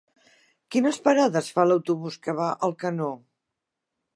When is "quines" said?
0.75-0.97